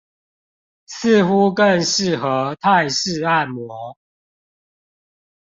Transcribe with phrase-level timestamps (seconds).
[0.87, 3.95] 似乎更適合泰式按摩